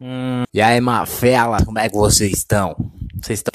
Hum, 0.00 0.44
e 0.52 0.60
aí, 0.60 0.80
Mafela, 0.80 1.64
como 1.64 1.78
é 1.78 1.88
que 1.88 1.94
vocês 1.94 2.32
estão? 2.32 2.76
Vocês 3.20 3.38
estão. 3.38 3.52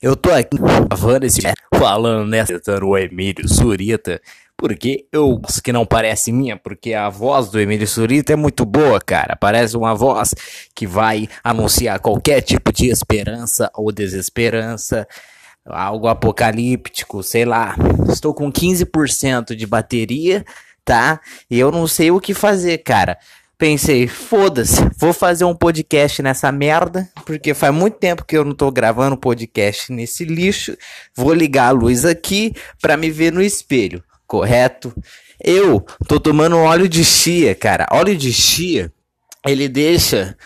Eu 0.00 0.14
tô 0.14 0.30
aqui 0.30 0.56
gravando 0.56 1.26
esse 1.26 1.40
falando 1.76 2.28
nessa 2.28 2.60
o 2.84 2.96
Emílio 2.96 3.48
Surita, 3.48 4.20
porque 4.56 5.06
eu 5.12 5.40
que 5.62 5.72
não 5.72 5.84
parece 5.84 6.30
minha, 6.30 6.56
porque 6.56 6.94
a 6.94 7.08
voz 7.08 7.48
do 7.48 7.60
Emílio 7.60 7.86
Surita 7.86 8.32
é 8.32 8.36
muito 8.36 8.64
boa, 8.64 9.00
cara. 9.00 9.36
Parece 9.36 9.76
uma 9.76 9.94
voz 9.94 10.34
que 10.74 10.86
vai 10.86 11.28
anunciar 11.42 11.98
qualquer 12.00 12.42
tipo 12.42 12.72
de 12.72 12.88
esperança 12.88 13.70
ou 13.74 13.90
desesperança, 13.90 15.06
algo 15.66 16.06
apocalíptico, 16.06 17.22
sei 17.22 17.44
lá. 17.44 17.74
Estou 18.08 18.32
com 18.32 18.52
15% 18.52 19.54
de 19.56 19.66
bateria, 19.66 20.44
tá? 20.84 21.20
E 21.50 21.58
eu 21.58 21.72
não 21.72 21.88
sei 21.88 22.12
o 22.12 22.20
que 22.20 22.34
fazer, 22.34 22.78
cara 22.78 23.18
pensei, 23.58 24.06
foda-se, 24.06 24.88
vou 24.96 25.12
fazer 25.12 25.44
um 25.44 25.54
podcast 25.54 26.22
nessa 26.22 26.52
merda, 26.52 27.10
porque 27.26 27.52
faz 27.52 27.74
muito 27.74 27.98
tempo 27.98 28.24
que 28.24 28.36
eu 28.36 28.44
não 28.44 28.54
tô 28.54 28.70
gravando 28.70 29.16
podcast 29.16 29.92
nesse 29.92 30.24
lixo. 30.24 30.76
Vou 31.14 31.34
ligar 31.34 31.66
a 31.66 31.72
luz 31.72 32.04
aqui 32.04 32.54
para 32.80 32.96
me 32.96 33.10
ver 33.10 33.32
no 33.32 33.42
espelho, 33.42 34.02
correto? 34.28 34.94
Eu 35.42 35.84
tô 36.06 36.20
tomando 36.20 36.56
óleo 36.56 36.88
de 36.88 37.04
chia, 37.04 37.54
cara. 37.54 37.86
Óleo 37.90 38.16
de 38.16 38.32
chia, 38.32 38.92
ele 39.44 39.68
deixa 39.68 40.36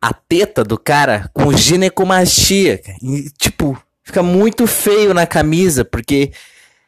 a 0.00 0.12
teta 0.12 0.62
do 0.62 0.78
cara 0.78 1.28
com 1.34 1.52
ginecomastia, 1.52 2.80
e, 3.02 3.30
tipo, 3.36 3.76
fica 4.04 4.22
muito 4.22 4.64
feio 4.64 5.12
na 5.12 5.26
camisa, 5.26 5.84
porque 5.84 6.30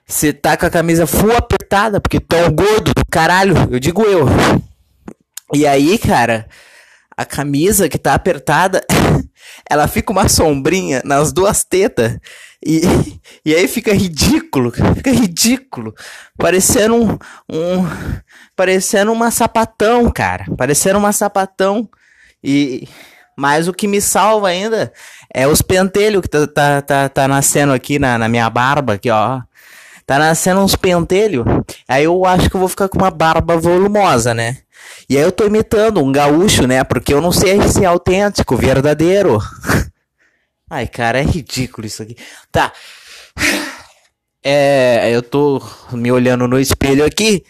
você 0.07 0.33
tá 0.33 0.57
com 0.57 0.67
a 0.67 0.71
camisa 0.71 1.09
full 1.09 1.37
apertada, 1.37 2.01
porque 2.01 2.21
tu 2.21 2.37
é 2.37 2.49
gordo 2.49 2.95
do 2.95 3.05
caralho, 3.11 3.55
eu 3.69 3.81
digo 3.81 4.03
eu. 4.03 4.27
E 5.53 5.67
aí, 5.67 5.99
cara, 5.99 6.47
a 7.17 7.25
camisa 7.25 7.89
que 7.89 7.99
tá 7.99 8.15
apertada, 8.15 8.81
ela 9.69 9.87
fica 9.89 10.13
uma 10.13 10.29
sombrinha 10.29 11.03
nas 11.05 11.33
duas 11.33 11.65
tetas. 11.65 12.17
E, 12.65 12.81
e 13.45 13.55
aí 13.55 13.69
fica 13.69 13.93
ridículo, 13.93 14.71
fica 14.71 15.11
ridículo. 15.11 15.95
Parecendo 16.39 16.95
um, 16.95 17.19
um. 17.51 17.87
Parecendo 18.57 19.13
uma 19.13 19.31
sapatão, 19.31 20.11
cara. 20.11 20.47
Parecendo 20.57 20.99
uma 20.99 21.13
sapatão. 21.13 21.89
E. 22.43 22.89
Mas 23.37 23.69
o 23.69 23.73
que 23.73 23.89
me 23.89 24.01
salva 24.01 24.49
ainda 24.49 24.93
é 25.33 25.47
os 25.47 25.63
pentelhos 25.63 26.21
que 26.21 26.29
tá, 26.29 26.47
tá, 26.47 26.83
tá, 26.83 27.09
tá 27.09 27.29
nascendo 27.29 27.73
aqui 27.73 27.99
na, 27.99 28.19
na 28.19 28.29
minha 28.29 28.49
barba, 28.51 28.95
aqui, 28.95 29.09
ó. 29.11 29.41
Tá 30.07 30.19
nascendo 30.19 30.61
uns 30.61 30.77
pentelhos. 30.77 31.45
Aí 31.89 32.05
eu 32.05 32.27
acho 32.27 32.51
que 32.51 32.57
eu 32.57 32.61
vou 32.61 32.69
ficar 32.69 32.89
com 32.89 32.99
uma 32.99 33.11
barba 33.11 33.57
volumosa, 33.57 34.35
né? 34.35 34.59
E 35.09 35.17
aí 35.17 35.23
eu 35.23 35.33
tô 35.33 35.47
imitando 35.47 36.03
um 36.03 36.13
gaúcho, 36.13 36.67
né? 36.67 36.85
Porque 36.85 37.13
eu 37.13 37.21
não 37.21 37.33
sei 37.33 37.61
se 37.69 37.85
é 37.85 37.87
autêntico, 37.87 38.57
verdadeiro. 38.57 39.39
Ai, 40.71 40.87
cara, 40.87 41.19
é 41.19 41.23
ridículo 41.23 41.87
isso 41.87 42.03
aqui. 42.03 42.17
Tá. 42.53 42.73
É, 44.43 45.11
eu 45.13 45.23
tô 45.23 45.63
me 45.93 46.11
olhando 46.13 46.47
no 46.47 46.59
espelho 46.59 47.05
aqui. 47.05 47.45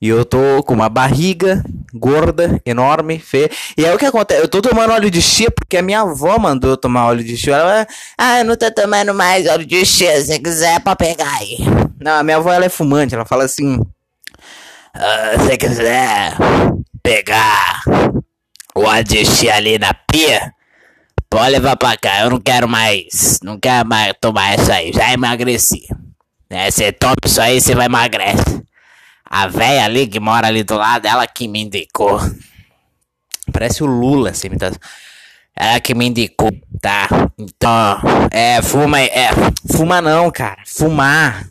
E 0.00 0.08
eu 0.08 0.24
tô 0.24 0.62
com 0.62 0.72
uma 0.72 0.88
barriga 0.88 1.64
gorda, 1.92 2.60
enorme, 2.64 3.18
feia. 3.18 3.50
E 3.76 3.84
aí 3.84 3.94
o 3.94 3.98
que 3.98 4.06
acontece? 4.06 4.40
Eu 4.40 4.48
tô 4.48 4.62
tomando 4.62 4.92
óleo 4.92 5.10
de 5.10 5.20
chia 5.20 5.50
porque 5.50 5.76
a 5.76 5.82
minha 5.82 6.00
avó 6.00 6.38
mandou 6.38 6.70
eu 6.70 6.76
tomar 6.76 7.06
óleo 7.06 7.24
de 7.24 7.36
chia. 7.36 7.56
Ela 7.56 7.86
ah, 8.16 8.38
eu 8.38 8.44
não 8.44 8.56
tô 8.56 8.70
tomando 8.70 9.12
mais 9.12 9.46
óleo 9.46 9.66
de 9.66 9.84
chia, 9.84 10.20
se 10.22 10.38
quiser 10.38 10.76
é 10.76 10.78
pra 10.78 10.96
pegar 10.96 11.30
aí. 11.38 11.58
Não, 12.00 12.12
a 12.12 12.22
minha 12.22 12.36
avó 12.36 12.52
ela 12.52 12.64
é 12.64 12.68
fumante, 12.68 13.14
ela 13.14 13.26
fala 13.26 13.44
assim. 13.44 13.80
Ah, 14.94 15.38
se 15.46 15.56
quiser 15.56 16.36
pegar 17.02 17.82
o 18.74 18.88
adichi 18.88 19.48
ali 19.48 19.78
na 19.78 19.94
pia, 19.94 20.52
pode 21.28 21.50
levar 21.50 21.76
pra 21.76 21.96
cá. 21.96 22.20
Eu 22.20 22.30
não 22.30 22.40
quero 22.40 22.68
mais, 22.68 23.38
não 23.42 23.58
quero 23.58 23.88
mais 23.88 24.12
tomar 24.20 24.58
isso 24.58 24.72
aí. 24.72 24.92
Já 24.92 25.12
emagreci. 25.12 25.86
Né? 26.50 26.70
Você 26.70 26.92
toma 26.92 27.14
isso 27.24 27.40
aí, 27.40 27.60
você 27.60 27.74
vai 27.74 27.86
emagrecer. 27.86 28.62
A 29.24 29.46
véia 29.46 29.84
ali 29.84 30.08
que 30.08 30.18
mora 30.18 30.48
ali 30.48 30.64
do 30.64 30.76
lado, 30.76 31.06
ela 31.06 31.26
que 31.26 31.46
me 31.46 31.62
indicou. 31.62 32.20
Parece 33.52 33.82
o 33.84 33.86
Lula 33.86 34.30
essa 34.30 34.46
imitação. 34.46 34.80
Ela 35.56 35.78
que 35.78 35.94
me 35.94 36.06
indicou, 36.06 36.50
tá? 36.80 37.08
Então, 37.38 38.00
é, 38.30 38.60
fuma, 38.62 39.00
é, 39.00 39.30
fuma 39.70 40.00
não, 40.00 40.30
cara. 40.32 40.62
Fumar. 40.66 41.46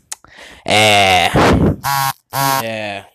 É. 0.64 1.30
É 2.62 3.09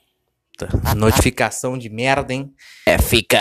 notificação 0.95 1.77
de 1.77 1.89
merda, 1.89 2.33
hein? 2.33 2.51
É, 2.85 2.97
fica. 2.97 3.39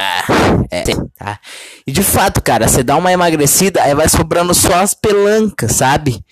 É, 0.70 0.82
tá? 1.19 1.38
E 1.86 1.92
de 1.92 2.02
fato, 2.02 2.42
cara, 2.42 2.66
você 2.66 2.82
dá 2.82 2.97
uma 2.97 3.12
emagrecida, 3.12 3.82
aí 3.82 3.94
vai 3.94 4.08
sobrando 4.08 4.54
só 4.54 4.75
as 4.76 4.94
pelancas, 4.94 5.72
sabe? 5.72 6.25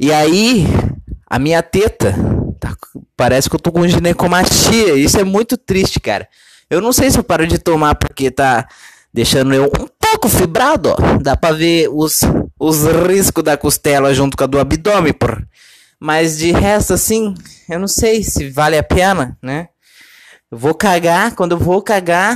E 0.00 0.12
aí, 0.12 0.66
a 1.28 1.38
minha 1.38 1.62
teta, 1.62 2.14
tá, 2.60 2.74
parece 3.16 3.48
que 3.48 3.56
eu 3.56 3.60
tô 3.60 3.72
com 3.72 3.86
ginecomastia. 3.86 4.94
Isso 4.94 5.18
é 5.18 5.24
muito 5.24 5.56
triste, 5.56 6.00
cara. 6.00 6.28
Eu 6.70 6.80
não 6.80 6.92
sei 6.92 7.10
se 7.10 7.18
eu 7.18 7.24
paro 7.24 7.46
de 7.46 7.58
tomar 7.58 7.94
porque 7.96 8.30
tá 8.30 8.66
deixando 9.12 9.52
eu 9.52 9.64
um 9.64 9.88
pouco 10.00 10.28
fibrado, 10.28 10.90
ó. 10.90 11.18
Dá 11.20 11.36
pra 11.36 11.52
ver 11.52 11.88
os, 11.90 12.20
os 12.58 12.84
riscos 13.06 13.44
da 13.44 13.56
costela 13.56 14.14
junto 14.14 14.36
com 14.36 14.44
a 14.44 14.46
do 14.46 14.58
abdômen, 14.58 15.12
por. 15.12 15.46
Mas 16.00 16.38
de 16.38 16.50
resto, 16.50 16.94
assim, 16.94 17.34
eu 17.68 17.78
não 17.78 17.86
sei 17.86 18.24
se 18.24 18.50
vale 18.50 18.76
a 18.76 18.82
pena, 18.82 19.38
né? 19.40 19.68
Vou 20.54 20.74
cagar, 20.74 21.34
quando 21.34 21.52
eu 21.52 21.58
vou 21.58 21.80
cagar, 21.80 22.34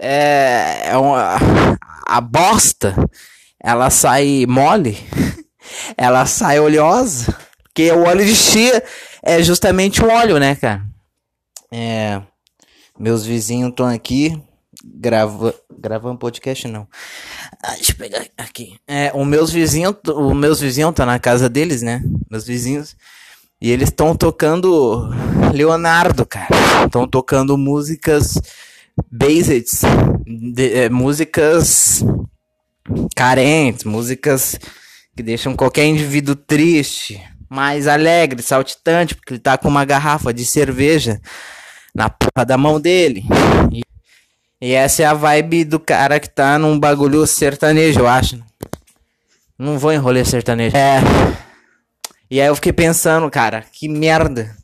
é, 0.00 0.88
é 0.88 0.96
uma, 0.96 1.38
a 2.04 2.20
bosta, 2.20 2.96
ela 3.62 3.88
sai 3.88 4.44
mole, 4.48 4.98
ela 5.96 6.26
sai 6.26 6.58
oleosa, 6.58 7.38
porque 7.62 7.88
o 7.92 8.02
óleo 8.02 8.24
de 8.24 8.34
chia 8.34 8.82
é 9.22 9.40
justamente 9.44 10.04
um 10.04 10.10
óleo, 10.10 10.40
né, 10.40 10.56
cara? 10.56 10.82
É, 11.70 12.20
meus 12.98 13.24
vizinhos 13.24 13.70
estão 13.70 13.86
aqui 13.86 14.36
grava, 14.84 15.54
gravando 15.78 16.18
podcast 16.18 16.66
não. 16.66 16.88
Ah, 17.62 17.74
deixa 17.74 17.92
eu 17.92 17.96
pegar 17.96 18.26
aqui. 18.36 18.76
É, 18.88 19.12
meus 19.24 19.52
vizinhos, 19.52 19.94
os 20.04 20.34
meus 20.34 20.58
vizinhos 20.58 20.94
tá 20.94 21.06
na 21.06 21.20
casa 21.20 21.48
deles, 21.48 21.80
né? 21.80 22.02
Meus 22.28 22.44
vizinhos 22.44 22.96
e 23.62 23.70
eles 23.70 23.90
estão 23.90 24.16
tocando 24.16 25.08
Leonardo, 25.54 26.26
cara. 26.26 26.48
Estão 26.84 27.06
tocando 27.06 27.56
músicas 27.56 28.36
based, 29.08 29.64
de, 30.26 30.72
é, 30.72 30.88
músicas 30.90 32.04
carentes, 33.14 33.84
músicas 33.84 34.58
que 35.16 35.22
deixam 35.22 35.54
qualquer 35.54 35.84
indivíduo 35.84 36.34
triste, 36.34 37.22
mais 37.48 37.86
alegre, 37.86 38.42
saltitante, 38.42 39.14
porque 39.14 39.34
ele 39.34 39.40
tá 39.40 39.56
com 39.56 39.68
uma 39.68 39.84
garrafa 39.84 40.34
de 40.34 40.44
cerveja 40.44 41.20
na 41.94 42.10
porra 42.10 42.44
da 42.44 42.58
mão 42.58 42.80
dele. 42.80 43.24
E, 43.70 43.82
e 44.60 44.72
essa 44.72 45.04
é 45.04 45.06
a 45.06 45.14
vibe 45.14 45.66
do 45.66 45.78
cara 45.78 46.18
que 46.18 46.28
tá 46.28 46.58
num 46.58 46.80
bagulho 46.80 47.24
sertanejo, 47.28 48.00
eu 48.00 48.08
acho. 48.08 48.42
Não 49.56 49.78
vou 49.78 49.92
enrolar 49.92 50.26
sertanejo. 50.26 50.76
É. 50.76 51.00
E 52.32 52.40
aí 52.40 52.46
eu 52.46 52.54
fiquei 52.54 52.72
pensando, 52.72 53.30
cara, 53.30 53.62
que 53.70 53.86
merda. 53.86 54.56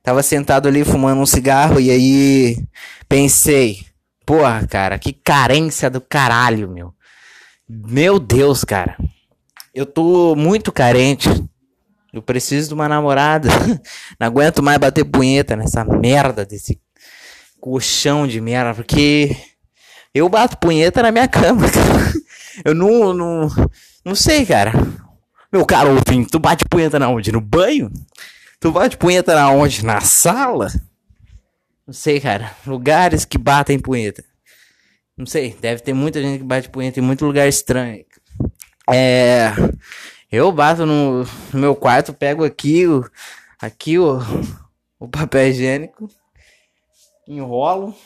Tava 0.00 0.22
sentado 0.22 0.68
ali 0.68 0.84
fumando 0.84 1.20
um 1.20 1.26
cigarro 1.26 1.80
e 1.80 1.90
aí 1.90 2.56
pensei, 3.08 3.84
porra, 4.24 4.64
cara, 4.64 4.96
que 4.96 5.12
carência 5.12 5.90
do 5.90 6.00
caralho, 6.00 6.70
meu. 6.70 6.94
Meu 7.68 8.20
Deus, 8.20 8.62
cara. 8.62 8.96
Eu 9.74 9.84
tô 9.84 10.36
muito 10.36 10.70
carente. 10.70 11.28
Eu 12.12 12.22
preciso 12.22 12.68
de 12.68 12.74
uma 12.74 12.88
namorada. 12.88 13.48
Não 14.20 14.28
aguento 14.28 14.62
mais 14.62 14.78
bater 14.78 15.04
punheta 15.04 15.56
nessa 15.56 15.84
merda 15.84 16.46
desse 16.46 16.80
colchão 17.60 18.24
de 18.24 18.40
merda, 18.40 18.72
porque 18.72 19.36
eu 20.14 20.28
bato 20.28 20.58
punheta 20.58 21.02
na 21.02 21.10
minha 21.10 21.26
cama, 21.26 21.66
cara. 21.68 22.12
Eu 22.64 22.72
não, 22.72 23.12
não, 23.12 23.48
não 24.04 24.14
sei, 24.14 24.46
cara. 24.46 24.72
Meu 25.56 25.64
caro 25.64 25.88
ouvinte, 25.94 26.30
tu 26.30 26.38
bate 26.38 26.66
punheta 26.68 26.98
na 26.98 27.08
onde? 27.08 27.32
No 27.32 27.40
banho? 27.40 27.90
Tu 28.60 28.70
bate 28.70 28.94
punheta 28.94 29.34
na 29.34 29.50
onde? 29.50 29.82
Na 29.82 30.02
sala? 30.02 30.70
Não 31.86 31.94
sei, 31.94 32.20
cara. 32.20 32.54
Lugares 32.66 33.24
que 33.24 33.38
batem 33.38 33.78
punheta. 33.78 34.22
Não 35.16 35.24
sei, 35.24 35.56
deve 35.58 35.80
ter 35.80 35.94
muita 35.94 36.20
gente 36.20 36.40
que 36.40 36.44
bate 36.44 36.68
punheta 36.68 37.00
em 37.00 37.02
muito 37.02 37.24
lugar 37.24 37.48
estranho. 37.48 38.04
É. 38.92 39.50
Eu 40.30 40.52
bato 40.52 40.84
no, 40.84 41.24
no 41.54 41.58
meu 41.58 41.74
quarto, 41.74 42.12
pego 42.12 42.44
aqui 42.44 42.86
o. 42.86 43.02
Aqui 43.58 43.98
o, 43.98 44.18
o 45.00 45.08
papel 45.08 45.48
higiênico, 45.48 46.06
enrolo, 47.26 47.96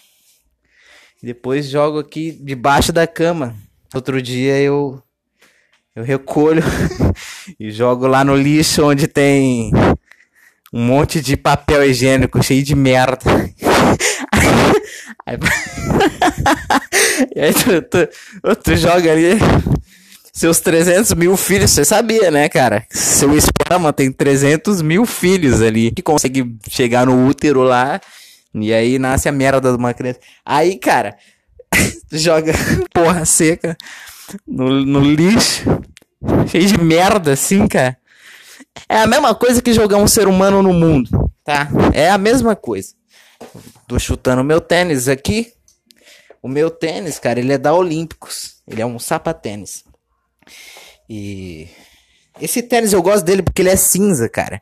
depois 1.21 1.67
jogo 1.67 1.99
aqui 1.99 2.31
debaixo 2.31 2.93
da 2.93 3.09
cama. 3.09 3.57
Outro 3.93 4.23
dia 4.23 4.57
eu 4.61 5.03
eu 5.97 6.05
recolho 6.05 6.63
e 7.61 7.71
jogo 7.71 8.07
lá 8.07 8.25
no 8.25 8.35
lixo 8.35 8.83
onde 8.83 9.07
tem 9.07 9.71
um 10.73 10.83
monte 10.83 11.21
de 11.21 11.37
papel 11.37 11.85
higiênico 11.85 12.43
cheio 12.43 12.63
de 12.63 12.75
merda. 12.75 13.21
Aí, 15.27 15.37
E 17.37 17.41
aí 17.41 17.53
tu, 17.53 17.83
tu, 17.83 18.09
tu 18.65 18.77
joga 18.77 19.13
ali 19.13 19.39
seus 20.33 20.59
300 20.61 21.13
mil 21.13 21.37
filhos. 21.37 21.71
Você 21.71 21.85
sabia, 21.85 22.31
né, 22.31 22.49
cara? 22.49 22.87
Seu 22.89 23.37
esperma 23.37 23.93
tem 23.93 24.11
300 24.11 24.81
mil 24.81 25.05
filhos 25.05 25.61
ali 25.61 25.91
que 25.91 26.01
consegue 26.01 26.57
chegar 26.71 27.05
no 27.05 27.27
útero 27.27 27.63
lá. 27.63 28.01
E 28.55 28.73
aí 28.73 28.99
nasce 28.99 29.29
a 29.29 29.33
merda 29.33 29.71
de 29.71 29.77
uma 29.77 29.93
criança. 29.93 30.21
Aí, 30.47 30.79
cara, 30.79 31.15
joga 32.11 32.55
porra 32.93 33.27
seca 33.27 33.77
no, 34.47 34.85
no 34.85 35.01
lixo, 35.01 35.65
cheio 36.49 36.67
de 36.67 36.79
merda, 36.79 37.33
assim, 37.33 37.67
cara. 37.67 37.97
É 38.89 38.99
a 38.99 39.07
mesma 39.07 39.35
coisa 39.35 39.63
que 39.63 39.73
jogar 39.73 39.97
um 39.97 40.07
ser 40.07 40.29
humano 40.29 40.63
no 40.63 40.73
mundo, 40.73 41.11
tá? 41.45 41.69
É 41.93 42.11
a 42.11 42.19
mesma 42.19 42.55
coisa. 42.55 42.95
Tô 43.87 43.99
chutando 43.99 44.45
meu 44.45 44.61
tênis 44.61 45.09
aqui. 45.09 45.53
O 46.43 46.49
meu 46.49 46.71
tênis, 46.71 47.19
cara, 47.19 47.41
ele 47.41 47.53
é 47.53 47.59
da 47.59 47.75
Olímpicos. 47.75 48.57
Ele 48.67 48.81
é 48.81 48.87
um 48.87 48.99
sapatênis. 48.99 49.85
E 51.09 51.69
esse 52.41 52.63
tênis 52.63 52.93
eu 52.93 53.03
gosto 53.03 53.25
dele 53.25 53.43
porque 53.43 53.63
ele 53.63 53.71
é 53.71 53.77
cinza, 53.77 54.29
cara. 54.29 54.61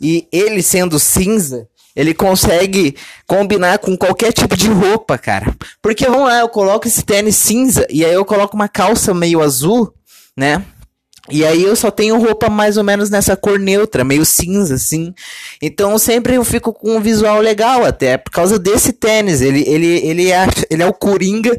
E 0.00 0.28
ele 0.30 0.62
sendo 0.62 0.98
cinza, 0.98 1.68
ele 1.96 2.14
consegue 2.14 2.96
combinar 3.26 3.78
com 3.78 3.96
qualquer 3.96 4.32
tipo 4.32 4.56
de 4.56 4.68
roupa, 4.68 5.18
cara. 5.18 5.56
Porque 5.82 6.06
vamos 6.06 6.28
lá, 6.28 6.40
eu 6.40 6.48
coloco 6.48 6.86
esse 6.86 7.02
tênis 7.02 7.36
cinza 7.36 7.86
e 7.90 8.04
aí 8.04 8.12
eu 8.12 8.24
coloco 8.24 8.54
uma 8.54 8.68
calça 8.68 9.12
meio 9.12 9.40
azul, 9.40 9.92
né? 10.36 10.64
E 11.30 11.44
aí 11.44 11.62
eu 11.62 11.76
só 11.76 11.90
tenho 11.90 12.18
roupa 12.18 12.48
mais 12.48 12.76
ou 12.76 12.84
menos 12.84 13.10
nessa 13.10 13.36
cor 13.36 13.58
neutra, 13.58 14.04
meio 14.04 14.24
cinza, 14.24 14.74
assim. 14.74 15.14
Então 15.60 15.98
sempre 15.98 16.34
eu 16.34 16.44
fico 16.44 16.72
com 16.72 16.96
um 16.96 17.00
visual 17.00 17.40
legal, 17.40 17.84
até 17.84 18.16
por 18.16 18.30
causa 18.30 18.58
desse 18.58 18.92
tênis. 18.92 19.40
Ele, 19.40 19.62
ele, 19.68 20.06
ele, 20.06 20.32
é, 20.32 20.46
ele 20.70 20.82
é 20.82 20.86
o 20.86 20.92
Coringa. 20.92 21.56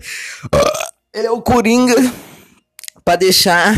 Ele 1.14 1.28
é 1.28 1.32
o 1.32 1.42
Coringa 1.42 1.96
para 3.04 3.16
deixar 3.16 3.76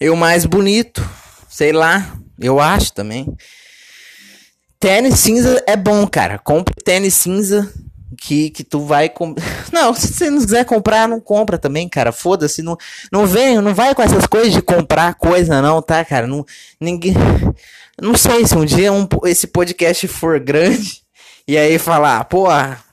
eu 0.00 0.16
mais 0.16 0.46
bonito. 0.46 1.06
Sei 1.48 1.72
lá, 1.72 2.16
eu 2.40 2.58
acho 2.58 2.92
também. 2.92 3.26
Tênis 4.80 5.20
cinza 5.20 5.62
é 5.66 5.76
bom, 5.76 6.06
cara. 6.06 6.38
Compre 6.38 6.74
tênis 6.82 7.14
cinza 7.14 7.72
que, 8.22 8.50
que 8.50 8.62
tu 8.62 8.80
vai 8.86 9.08
com... 9.08 9.34
Não, 9.72 9.92
se 9.92 10.14
você 10.14 10.30
não 10.30 10.38
quiser 10.38 10.64
comprar, 10.64 11.08
não 11.08 11.20
compra 11.20 11.58
também, 11.58 11.88
cara. 11.88 12.12
Foda-se, 12.12 12.62
não, 12.62 12.76
não 13.10 13.26
vem, 13.26 13.60
não 13.60 13.74
vai 13.74 13.94
com 13.94 14.02
essas 14.02 14.26
coisas 14.26 14.52
de 14.52 14.62
comprar 14.62 15.14
coisa 15.14 15.60
não, 15.60 15.82
tá, 15.82 16.04
cara? 16.04 16.26
Não 16.26 16.44
ninguém 16.80 17.14
Não 18.00 18.16
sei 18.16 18.46
se 18.46 18.56
um 18.56 18.64
dia 18.64 18.92
um, 18.92 19.06
esse 19.24 19.46
podcast 19.46 20.06
for 20.08 20.38
grande 20.38 21.02
e 21.48 21.58
aí 21.58 21.78
falar, 21.78 22.24
pô, 22.24 22.46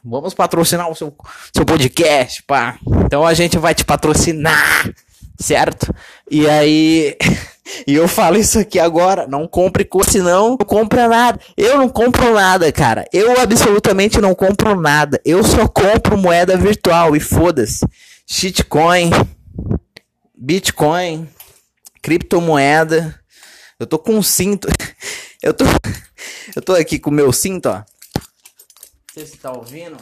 vamos 0.04 0.34
patrocinar 0.34 0.90
o 0.90 0.96
seu, 0.96 1.16
seu 1.54 1.66
podcast, 1.66 2.44
pá. 2.44 2.78
Então 3.06 3.26
a 3.26 3.34
gente 3.34 3.58
vai 3.58 3.76
te 3.76 3.86
patrocinar, 3.86 4.92
certo? 5.40 5.94
E 6.30 6.50
aí 6.50 7.16
E 7.86 7.94
eu 7.94 8.08
falo 8.08 8.38
isso 8.38 8.60
aqui 8.60 8.80
agora, 8.80 9.28
não 9.28 9.48
compre 9.48 9.86
coisa, 9.86 10.12
senão 10.12 10.50
não 10.50 10.58
compra 10.58 11.08
nada. 11.08 11.40
Eu 11.56 11.78
não 11.78 11.90
compro 11.90 12.34
nada, 12.34 12.72
cara. 12.72 13.06
Eu 13.14 13.40
absolutamente 13.40 14.20
não 14.20 14.34
compro 14.34 14.80
nada. 14.80 15.22
Eu 15.26 15.44
só 15.44 15.68
compro 15.68 16.18
moeda 16.18 16.58
virtual 16.58 17.16
e 17.16 17.20
foda-se. 17.20 17.86
Shitcoin, 18.28 19.12
Bitcoin, 20.36 21.28
criptomoeda. 22.02 23.20
Eu 23.80 23.88
tô 23.88 23.98
com 23.98 24.16
um 24.16 24.24
cinto. 24.24 24.68
Eu 25.42 25.54
tô 25.54 25.64
Eu 26.56 26.62
tô 26.62 26.74
aqui 26.74 27.00
com 27.00 27.10
o 27.10 27.14
meu 27.14 27.32
cinto, 27.32 27.70
ó. 27.70 27.76
Não 27.76 27.86
sei 29.14 29.26
se 29.26 29.38
tá 29.38 29.52
ouvindo. 29.52 29.98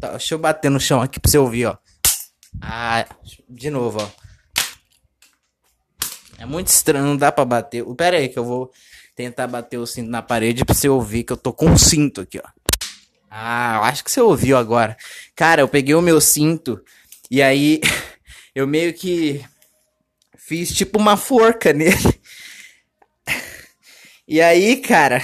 Tá, 0.00 0.10
deixa 0.10 0.34
eu 0.34 0.38
bater 0.38 0.70
no 0.70 0.80
chão 0.80 1.02
aqui 1.02 1.20
pra 1.20 1.30
você 1.30 1.38
ouvir, 1.38 1.66
ó. 1.66 1.76
Ah, 2.60 3.04
de 3.48 3.68
novo, 3.68 3.98
ó. 4.00 4.25
É 6.38 6.44
muito 6.44 6.68
estranho, 6.68 7.06
não 7.06 7.16
dá 7.16 7.32
pra 7.32 7.44
bater. 7.44 7.84
Pera 7.96 8.18
aí 8.18 8.28
que 8.28 8.38
eu 8.38 8.44
vou 8.44 8.70
tentar 9.14 9.46
bater 9.46 9.78
o 9.78 9.86
cinto 9.86 10.10
na 10.10 10.22
parede 10.22 10.64
pra 10.64 10.74
você 10.74 10.88
ouvir 10.88 11.24
que 11.24 11.32
eu 11.32 11.36
tô 11.36 11.52
com 11.52 11.66
um 11.66 11.78
cinto 11.78 12.20
aqui, 12.20 12.38
ó. 12.38 12.48
Ah, 13.30 13.76
eu 13.76 13.84
acho 13.84 14.04
que 14.04 14.10
você 14.10 14.20
ouviu 14.20 14.56
agora. 14.56 14.96
Cara, 15.34 15.62
eu 15.62 15.68
peguei 15.68 15.94
o 15.94 16.02
meu 16.02 16.20
cinto 16.20 16.80
e 17.30 17.42
aí 17.42 17.80
eu 18.54 18.66
meio 18.66 18.92
que 18.92 19.44
fiz 20.36 20.70
tipo 20.70 20.98
uma 20.98 21.16
forca 21.16 21.72
nele. 21.74 22.20
E 24.28 24.40
aí, 24.40 24.76
cara, 24.78 25.22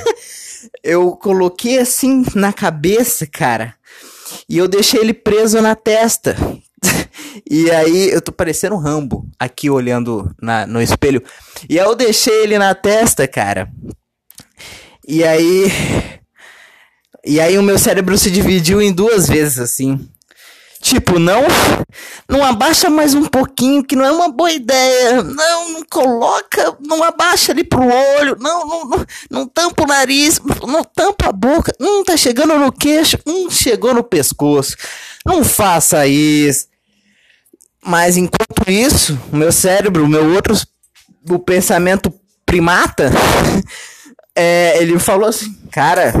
eu 0.82 1.12
coloquei 1.12 1.78
assim 1.78 2.24
na 2.34 2.52
cabeça, 2.52 3.26
cara, 3.26 3.74
e 4.48 4.56
eu 4.56 4.66
deixei 4.66 5.00
ele 5.00 5.12
preso 5.12 5.60
na 5.60 5.74
testa. 5.74 6.34
E 7.48 7.70
aí 7.70 8.10
eu 8.10 8.22
tô 8.22 8.32
parecendo 8.32 8.76
um 8.76 8.78
Rambo 8.78 9.28
aqui 9.44 9.70
olhando 9.70 10.30
na, 10.40 10.66
no 10.66 10.80
espelho. 10.82 11.22
E 11.68 11.78
aí 11.78 11.86
eu 11.86 11.94
deixei 11.94 12.42
ele 12.42 12.58
na 12.58 12.74
testa, 12.74 13.26
cara. 13.28 13.70
E 15.06 15.22
aí. 15.22 15.70
E 17.26 17.40
aí 17.40 17.56
o 17.58 17.62
meu 17.62 17.78
cérebro 17.78 18.18
se 18.18 18.30
dividiu 18.30 18.82
em 18.82 18.92
duas 18.92 19.26
vezes, 19.26 19.58
assim. 19.58 20.08
Tipo, 20.84 21.18
não, 21.18 21.42
não 22.28 22.44
abaixa 22.44 22.90
mais 22.90 23.14
um 23.14 23.24
pouquinho, 23.24 23.82
que 23.82 23.96
não 23.96 24.04
é 24.04 24.12
uma 24.12 24.28
boa 24.28 24.52
ideia. 24.52 25.22
Não, 25.22 25.70
não 25.70 25.82
coloca, 25.90 26.76
não 26.86 27.02
abaixa 27.02 27.52
ali 27.52 27.64
pro 27.64 27.82
olho. 27.82 28.36
Não, 28.38 28.66
não, 28.66 28.84
não, 28.84 29.06
não 29.30 29.48
tampa 29.48 29.84
o 29.84 29.86
nariz, 29.86 30.38
não 30.68 30.84
tampa 30.84 31.30
a 31.30 31.32
boca. 31.32 31.74
Não 31.80 32.04
tá 32.04 32.18
chegando 32.18 32.58
no 32.58 32.70
queixo, 32.70 33.16
não 33.24 33.48
chegou 33.48 33.94
no 33.94 34.04
pescoço. 34.04 34.76
Não 35.24 35.42
faça 35.42 36.06
isso. 36.06 36.66
Mas 37.84 38.16
enquanto 38.16 38.70
isso, 38.70 39.18
o 39.32 39.36
meu 39.36 39.52
cérebro, 39.52 40.04
o 40.04 40.08
meu 40.08 40.34
outro, 40.34 40.54
o 41.28 41.38
pensamento 41.38 42.12
primata, 42.46 43.10
é, 44.34 44.80
ele 44.80 44.98
falou 44.98 45.28
assim, 45.28 45.52
cara, 45.70 46.14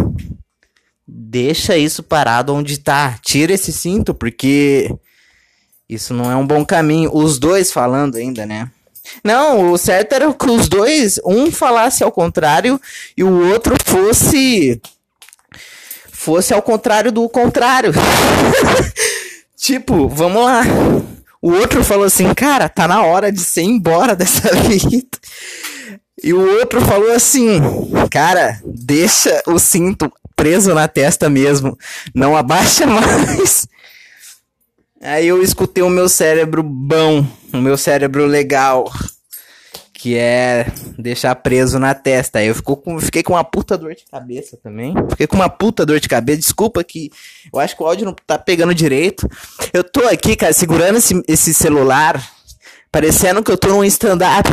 deixa 1.06 1.76
isso 1.76 2.02
parado 2.02 2.54
onde 2.54 2.78
tá, 2.78 3.18
tira 3.22 3.52
esse 3.52 3.72
cinto, 3.72 4.12
porque 4.12 4.94
isso 5.88 6.12
não 6.12 6.30
é 6.30 6.36
um 6.36 6.46
bom 6.46 6.64
caminho. 6.64 7.10
Os 7.14 7.38
dois 7.38 7.72
falando 7.72 8.16
ainda, 8.16 8.44
né? 8.44 8.70
Não, 9.22 9.70
o 9.72 9.78
certo 9.78 10.12
era 10.14 10.32
que 10.32 10.50
os 10.50 10.68
dois, 10.68 11.20
um 11.24 11.50
falasse 11.50 12.02
ao 12.02 12.10
contrário 12.10 12.80
e 13.16 13.22
o 13.22 13.48
outro 13.50 13.74
fosse 13.84 14.80
fosse 16.10 16.54
ao 16.54 16.62
contrário 16.62 17.12
do 17.12 17.28
contrário. 17.28 17.92
tipo, 19.56 20.08
vamos 20.08 20.42
lá. 20.42 20.62
O 21.44 21.52
outro 21.52 21.84
falou 21.84 22.06
assim, 22.06 22.32
cara, 22.32 22.70
tá 22.70 22.88
na 22.88 23.02
hora 23.02 23.30
de 23.30 23.40
ser 23.40 23.60
embora 23.60 24.16
dessa 24.16 24.50
vida. 24.62 25.18
E 26.22 26.32
o 26.32 26.40
outro 26.58 26.80
falou 26.80 27.12
assim, 27.12 27.60
cara, 28.10 28.58
deixa 28.64 29.42
o 29.46 29.58
cinto 29.58 30.10
preso 30.34 30.72
na 30.72 30.88
testa 30.88 31.28
mesmo, 31.28 31.76
não 32.14 32.34
abaixa 32.34 32.86
mais. 32.88 33.68
Aí 35.02 35.28
eu 35.28 35.42
escutei 35.42 35.84
o 35.84 35.90
meu 35.90 36.08
cérebro 36.08 36.62
bom, 36.62 37.26
o 37.52 37.58
meu 37.58 37.76
cérebro 37.76 38.24
legal 38.24 38.90
que 40.04 40.18
é 40.18 40.66
deixar 40.98 41.34
preso 41.36 41.78
na 41.78 41.94
testa. 41.94 42.44
Eu 42.44 42.54
fico 42.54 42.76
com, 42.76 43.00
fiquei 43.00 43.22
com 43.22 43.32
uma 43.32 43.42
puta 43.42 43.78
dor 43.78 43.94
de 43.94 44.04
cabeça 44.04 44.54
também. 44.62 44.92
Fiquei 45.08 45.26
com 45.26 45.36
uma 45.36 45.48
puta 45.48 45.86
dor 45.86 45.98
de 45.98 46.10
cabeça. 46.10 46.40
Desculpa 46.40 46.84
que 46.84 47.10
eu 47.50 47.58
acho 47.58 47.74
que 47.74 47.82
o 47.82 47.86
áudio 47.86 48.04
não 48.04 48.14
tá 48.26 48.38
pegando 48.38 48.74
direito. 48.74 49.26
Eu 49.72 49.82
tô 49.82 50.06
aqui, 50.06 50.36
cara, 50.36 50.52
segurando 50.52 50.98
esse, 50.98 51.22
esse 51.26 51.54
celular, 51.54 52.22
parecendo 52.92 53.42
que 53.42 53.50
eu 53.50 53.56
tô 53.56 53.68
num 53.68 53.82
stand-up. 53.84 54.46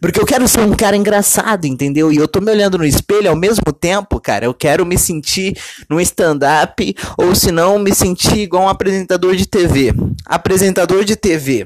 Porque 0.00 0.18
eu 0.18 0.26
quero 0.26 0.48
ser 0.48 0.62
um 0.62 0.74
cara 0.74 0.96
engraçado, 0.96 1.66
entendeu? 1.66 2.10
E 2.10 2.16
eu 2.16 2.26
tô 2.26 2.40
me 2.40 2.50
olhando 2.50 2.76
no 2.76 2.84
espelho 2.84 3.30
ao 3.30 3.36
mesmo 3.36 3.72
tempo, 3.72 4.18
cara. 4.18 4.46
Eu 4.46 4.54
quero 4.54 4.84
me 4.84 4.98
sentir 4.98 5.56
num 5.88 6.00
stand-up, 6.00 6.96
ou 7.16 7.32
se 7.32 7.52
não, 7.52 7.78
me 7.78 7.94
sentir 7.94 8.38
igual 8.38 8.64
um 8.64 8.68
apresentador 8.68 9.36
de 9.36 9.46
TV. 9.46 9.94
Apresentador 10.26 11.04
de 11.04 11.14
TV. 11.14 11.64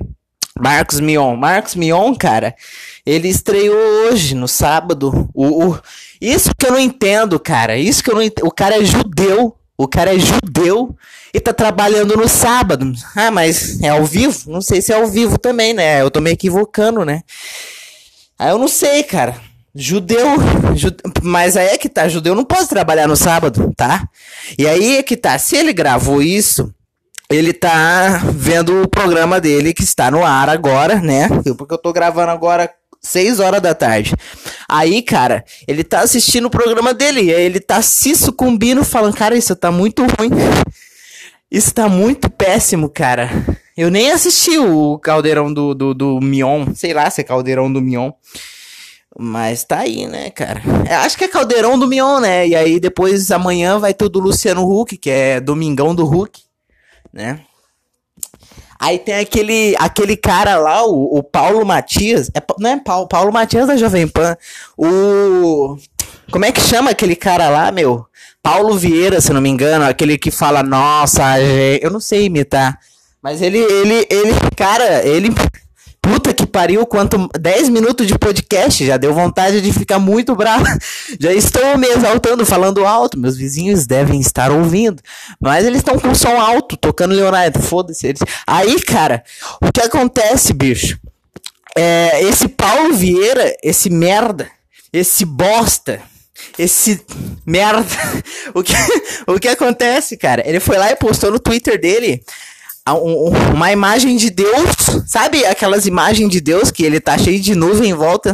Marcos 0.61 1.00
Mion. 1.00 1.37
Marcos 1.37 1.75
Mion, 1.75 2.14
cara, 2.14 2.54
ele 3.04 3.28
estreou 3.28 3.76
hoje, 3.76 4.35
no 4.35 4.49
sábado. 4.49 5.28
O, 5.35 5.66
o, 5.66 5.80
isso 6.21 6.50
que 6.59 6.66
eu 6.66 6.73
não 6.73 6.80
entendo, 6.80 7.38
cara. 7.38 7.76
Isso 7.76 8.02
que 8.02 8.11
eu 8.11 8.14
não 8.14 8.23
entendo. 8.23 8.47
O 8.47 8.52
cara 8.52 8.80
é 8.80 8.85
judeu. 8.85 9.57
O 9.76 9.88
cara 9.88 10.14
é 10.14 10.19
judeu 10.19 10.95
e 11.33 11.40
tá 11.40 11.54
trabalhando 11.54 12.14
no 12.16 12.28
sábado. 12.28 12.92
Ah, 13.16 13.30
mas 13.30 13.80
é 13.80 13.88
ao 13.88 14.04
vivo? 14.04 14.50
Não 14.50 14.61
sei 14.61 14.83
se 14.83 14.92
é 14.92 14.97
ao 14.97 15.07
vivo 15.07 15.38
também, 15.38 15.73
né? 15.73 16.02
Eu 16.02 16.11
tô 16.11 16.21
me 16.21 16.30
equivocando, 16.30 17.02
né? 17.04 17.23
Aí 18.38 18.50
eu 18.50 18.59
não 18.59 18.69
sei, 18.69 19.02
cara. 19.02 19.37
Judeu, 19.75 20.26
jude... 20.75 20.97
mas 21.23 21.57
aí 21.57 21.69
é 21.69 21.78
que 21.78 21.88
tá, 21.88 22.09
judeu 22.09 22.35
não 22.35 22.45
pode 22.45 22.69
trabalhar 22.69 23.07
no 23.07 23.16
sábado, 23.16 23.73
tá? 23.76 24.09
E 24.59 24.66
aí 24.66 24.97
é 24.97 25.02
que 25.02 25.16
tá, 25.16 25.38
se 25.38 25.57
ele 25.57 25.73
gravou 25.73 26.21
isso, 26.21 26.75
ele 27.30 27.52
tá 27.52 28.21
vendo 28.35 28.83
o 28.83 28.88
programa 28.88 29.40
dele 29.40 29.73
que 29.73 29.85
está 29.85 30.11
no 30.11 30.25
ar 30.25 30.49
agora, 30.49 30.97
né? 30.97 31.28
Porque 31.57 31.73
eu 31.73 31.78
tô 31.78 31.92
gravando 31.92 32.33
agora 32.33 32.69
6 33.00 33.40
horas 33.40 33.61
da 33.61 33.75
tarde. 33.75 34.14
Aí, 34.69 35.02
cara, 35.02 35.45
ele 35.66 35.83
tá 35.83 36.00
assistindo 36.00 36.47
o 36.47 36.50
programa 36.50 36.92
dele, 36.92 37.23
e 37.23 37.35
aí 37.35 37.42
ele 37.42 37.61
tá 37.61 37.80
se 37.83 38.14
sucumbindo, 38.14 38.85
falando, 38.85 39.14
cara, 39.14 39.37
isso 39.37 39.57
tá 39.57 39.71
muito 39.71 40.02
ruim. 40.02 40.30
Isso 41.50 41.75
tá 41.75 41.88
muito 41.88 42.30
péssimo, 42.30 42.88
cara. 42.88 43.28
Eu 43.76 43.90
nem 43.90 44.12
assisti 44.12 44.57
o 44.59 44.99
Caldeirão 44.99 45.52
do, 45.52 45.75
do, 45.75 45.95
do 45.95 46.21
Mion. 46.21 46.75
Sei 46.75 46.92
lá 46.92 47.11
se 47.11 47.23
é 47.23 47.25
Caldeirão 47.25 47.73
do 47.73 47.80
Mion. 47.80 48.12
Mas 49.19 49.64
tá 49.64 49.78
aí, 49.80 50.07
né, 50.07 50.30
cara? 50.30 50.62
É, 50.88 50.95
acho 50.95 51.19
que 51.19 51.25
é 51.25 51.28
Caldeirão 51.28 51.76
do 51.76 51.88
Mion, 51.88 52.21
né? 52.21 52.47
E 52.47 52.54
aí 52.54 52.78
depois 52.78 53.30
amanhã 53.33 53.78
vai 53.78 53.92
ter 53.92 54.04
o 54.04 54.09
do 54.09 54.21
Luciano 54.21 54.64
Huck, 54.64 54.97
que 54.97 55.11
é 55.11 55.40
Domingão 55.40 55.95
do 55.95 56.04
Huck, 56.04 56.40
né? 57.12 57.40
Aí 58.80 58.99
tem 58.99 59.16
aquele, 59.16 59.76
aquele 59.78 60.16
cara 60.16 60.56
lá, 60.56 60.82
o, 60.87 61.18
o 61.18 61.22
Paulo 61.22 61.66
Matias. 61.66 62.30
É, 62.34 62.42
não 62.58 62.70
é 62.70 62.76
Paulo, 62.78 63.06
Paulo 63.06 63.30
Matias 63.30 63.66
da 63.66 63.76
Jovem 63.76 64.08
Pan. 64.08 64.34
O. 64.75 65.76
Como 66.30 66.46
é 66.46 66.50
que 66.52 66.62
chama 66.62 66.90
aquele 66.90 67.14
cara 67.14 67.50
lá, 67.50 67.70
meu? 67.70 68.06
Paulo 68.42 68.78
Vieira, 68.78 69.20
se 69.20 69.34
não 69.34 69.40
me 69.40 69.50
engano, 69.50 69.84
aquele 69.84 70.16
que 70.16 70.30
fala, 70.30 70.62
nossa, 70.62 71.38
eu 71.40 71.90
não 71.90 72.00
sei 72.00 72.25
imitar. 72.25 72.78
Mas 73.22 73.42
ele, 73.42 73.58
ele, 73.58 74.06
ele, 74.08 74.32
cara, 74.56 75.06
ele. 75.06 75.28
Puta 76.02 76.33
que 76.33 76.47
pariu, 76.47 76.87
quanto 76.87 77.28
10 77.38 77.69
minutos 77.69 78.07
de 78.07 78.19
podcast, 78.19 78.85
já 78.85 78.97
deu 78.97 79.12
vontade 79.12 79.61
de 79.61 79.73
ficar 79.73 79.99
muito 79.99 80.35
bravo. 80.35 80.64
Já 81.21 81.33
estou 81.33 81.76
me 81.76 81.87
exaltando, 81.88 82.47
falando 82.47 82.87
alto. 82.87 83.19
Meus 83.19 83.37
vizinhos 83.37 83.87
devem 83.87 84.21
estar 84.21 84.50
ouvindo. 84.50 85.02
Mas 85.38 85.64
eles 85.64 85.78
estão 85.78 85.99
com 85.99 86.14
som 86.14 86.40
alto, 86.40 86.76
tocando 86.76 87.14
Leonardo. 87.14 87.61
Foda-se 87.61 88.07
eles. 88.07 88.21
Aí, 88.47 88.80
cara, 88.83 89.23
o 89.62 89.71
que 89.71 89.80
acontece, 89.80 90.52
bicho? 90.52 90.99
É, 91.76 92.23
esse 92.25 92.49
Paulo 92.49 92.95
Vieira, 92.95 93.54
esse 93.62 93.90
merda, 93.90 94.50
esse 94.92 95.25
bosta, 95.25 96.00
esse 96.59 97.00
merda. 97.47 97.87
O 98.52 98.64
que, 98.64 98.73
o 99.28 99.38
que 99.38 99.47
acontece, 99.47 100.16
cara? 100.16 100.42
Ele 100.45 100.59
foi 100.59 100.76
lá 100.76 100.90
e 100.90 100.97
postou 100.97 101.30
no 101.30 101.38
Twitter 101.38 101.80
dele 101.80 102.21
uma 102.87 103.72
imagem 103.72 104.16
de 104.16 104.30
Deus, 104.30 105.04
sabe 105.06 105.44
aquelas 105.44 105.87
imagens 105.87 106.30
de 106.30 106.40
Deus 106.40 106.70
que 106.70 106.84
ele 106.84 107.00
tá 107.00 107.16
cheio 107.18 107.40
de 107.40 107.54
nuvem 107.54 107.90
em 107.90 107.94
volta? 107.94 108.32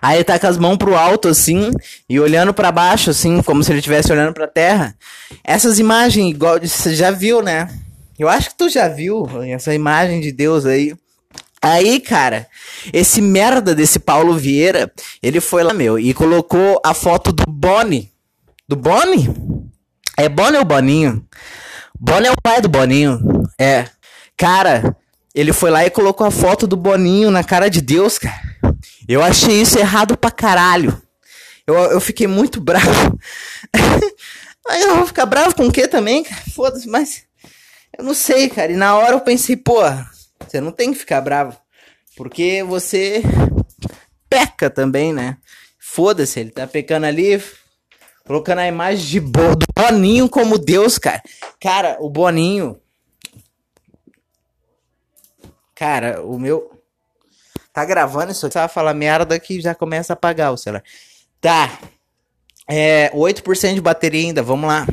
Aí 0.00 0.16
ele 0.16 0.24
tá 0.24 0.38
com 0.38 0.46
as 0.46 0.56
mãos 0.56 0.76
pro 0.76 0.96
alto, 0.96 1.28
assim, 1.28 1.70
e 2.08 2.18
olhando 2.20 2.54
para 2.54 2.70
baixo, 2.70 3.10
assim, 3.10 3.42
como 3.42 3.62
se 3.62 3.72
ele 3.72 3.78
estivesse 3.78 4.12
olhando 4.12 4.32
pra 4.32 4.46
terra. 4.46 4.94
Essas 5.42 5.78
imagens, 5.78 6.30
igual 6.30 6.60
você 6.60 6.94
já 6.94 7.10
viu, 7.10 7.42
né? 7.42 7.68
Eu 8.18 8.28
acho 8.28 8.50
que 8.50 8.56
tu 8.56 8.68
já 8.68 8.88
viu 8.88 9.26
essa 9.42 9.74
imagem 9.74 10.20
de 10.20 10.30
Deus 10.30 10.64
aí. 10.64 10.94
Aí, 11.60 11.98
cara, 11.98 12.46
esse 12.92 13.20
merda 13.20 13.74
desse 13.74 13.98
Paulo 13.98 14.36
Vieira, 14.36 14.92
ele 15.22 15.40
foi 15.40 15.64
lá, 15.64 15.72
meu, 15.72 15.98
e 15.98 16.12
colocou 16.12 16.80
a 16.84 16.94
foto 16.94 17.32
do 17.32 17.44
Boni. 17.48 18.12
Do 18.68 18.76
Boni? 18.76 19.34
É 20.16 20.28
Boni 20.28 20.58
ou 20.58 20.64
Boninho? 20.64 21.26
Boni 21.98 22.26
é 22.26 22.32
o 22.32 22.40
pai 22.42 22.60
do 22.60 22.68
Boninho. 22.68 23.20
É. 23.58 23.88
Cara, 24.36 24.96
ele 25.34 25.52
foi 25.52 25.70
lá 25.70 25.84
e 25.84 25.90
colocou 25.90 26.26
a 26.26 26.30
foto 26.30 26.66
do 26.66 26.76
Boninho 26.76 27.30
na 27.30 27.42
cara 27.42 27.68
de 27.68 27.80
Deus, 27.80 28.18
cara. 28.18 28.40
Eu 29.08 29.22
achei 29.22 29.60
isso 29.60 29.78
errado 29.78 30.16
pra 30.16 30.30
caralho. 30.30 31.00
Eu, 31.66 31.74
eu 31.74 32.00
fiquei 32.00 32.26
muito 32.26 32.60
bravo. 32.60 33.18
Mas 34.66 34.82
eu 34.82 34.96
vou 34.96 35.06
ficar 35.06 35.26
bravo 35.26 35.54
com 35.54 35.66
o 35.66 35.72
quê 35.72 35.86
também, 35.86 36.24
cara? 36.24 36.42
Foda-se, 36.54 36.88
mas. 36.88 37.24
Eu 37.98 38.02
não 38.02 38.14
sei, 38.14 38.48
cara. 38.48 38.72
E 38.72 38.76
na 38.76 38.96
hora 38.96 39.12
eu 39.12 39.20
pensei, 39.20 39.56
pô, 39.56 39.82
você 40.40 40.58
não 40.58 40.72
tem 40.72 40.90
que 40.90 40.98
ficar 40.98 41.20
bravo. 41.20 41.54
Porque 42.16 42.62
você 42.62 43.22
peca 44.28 44.70
também, 44.70 45.12
né? 45.12 45.36
Foda-se, 45.78 46.40
ele 46.40 46.50
tá 46.50 46.66
pecando 46.66 47.04
ali, 47.04 47.42
colocando 48.26 48.60
a 48.60 48.66
imagem 48.66 49.06
de 49.06 49.20
Bo 49.20 49.54
do 49.54 49.66
Boninho 49.74 50.28
como 50.28 50.58
Deus, 50.58 50.98
cara. 50.98 51.22
Cara, 51.60 51.96
o 52.00 52.08
Boninho. 52.08 52.78
Cara, 55.74 56.22
o 56.22 56.38
meu. 56.38 56.70
Tá 57.72 57.84
gravando 57.84 58.32
isso? 58.32 58.48
Você 58.48 58.58
vai 58.58 58.68
falar 58.68 58.94
merda 58.94 59.38
que 59.38 59.60
já 59.60 59.74
começa 59.74 60.12
a 60.12 60.14
apagar 60.14 60.52
o 60.52 60.56
celular. 60.56 60.82
Tá. 61.40 61.78
É, 62.68 63.10
8% 63.14 63.74
de 63.74 63.80
bateria 63.80 64.20
ainda, 64.20 64.42
vamos 64.42 64.68
lá. 64.68 64.86